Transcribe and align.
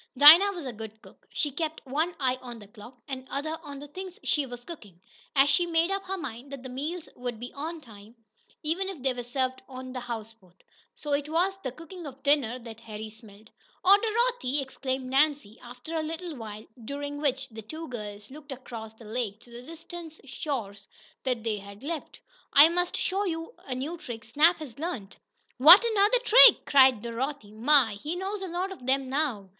Dinah 0.17 0.51
was 0.53 0.65
a 0.65 0.73
good 0.73 0.99
cook. 1.03 1.27
She 1.29 1.51
kept 1.51 1.85
one 1.85 2.15
eye 2.19 2.39
on 2.41 2.57
the 2.57 2.65
clock 2.65 2.97
and 3.07 3.27
the 3.27 3.31
other 3.35 3.59
on 3.61 3.77
the 3.77 3.87
things 3.87 4.17
she 4.23 4.47
was 4.47 4.65
cooking. 4.65 4.99
And 5.35 5.47
she 5.47 5.67
made 5.67 5.91
up 5.91 6.03
her 6.05 6.17
mind 6.17 6.51
that 6.51 6.63
the 6.63 6.69
meals 6.69 7.07
would 7.15 7.39
be 7.39 7.53
on 7.53 7.81
time, 7.81 8.15
even 8.63 8.89
if 8.89 9.03
they 9.03 9.13
were 9.13 9.21
served 9.21 9.61
on 9.69 9.95
a 9.95 9.99
houseboat. 9.99 10.63
So 10.95 11.13
it 11.13 11.29
was 11.29 11.55
the 11.61 11.71
cooking 11.71 12.07
of 12.07 12.23
dinner 12.23 12.57
that 12.57 12.79
Harry 12.79 13.09
smelled. 13.09 13.51
"Oh, 13.85 13.95
Dorothy!" 14.01 14.59
exclaimed 14.59 15.05
Nan, 15.05 15.37
after 15.61 15.93
a 15.93 16.01
little 16.01 16.35
while, 16.35 16.65
during 16.83 17.19
which 17.21 17.49
the 17.49 17.61
two 17.61 17.87
girls 17.89 18.31
looked 18.31 18.51
across 18.51 18.95
the 18.95 19.05
lake 19.05 19.39
to 19.41 19.51
the 19.51 19.61
distant 19.61 20.19
shores 20.27 20.87
they 21.21 21.59
had 21.59 21.83
left. 21.83 22.19
"I 22.53 22.69
must 22.69 22.97
show 22.97 23.23
you 23.25 23.53
a 23.67 23.75
new 23.75 23.99
trick 23.99 24.23
Snap 24.23 24.57
has 24.57 24.79
learned." 24.79 25.17
"What! 25.59 25.85
Another 25.85 26.19
trick?" 26.23 26.65
cried 26.65 27.03
Dorothy. 27.03 27.51
"My! 27.51 27.99
He 28.01 28.15
knows 28.15 28.41
a 28.41 28.47
lot 28.47 28.71
of 28.71 28.83
them 28.87 29.07
now. 29.07 29.49